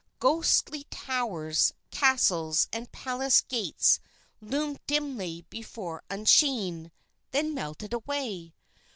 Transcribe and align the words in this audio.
Ghostly 0.17 0.85
towers, 0.85 1.73
castles, 1.91 2.67
and 2.73 2.91
palace 2.91 3.41
gates 3.41 3.99
loomed 4.41 4.79
dimly 4.87 5.45
before 5.51 6.01
Usheen, 6.09 6.91
then 7.29 7.53
melted 7.53 7.93
away. 7.93 8.55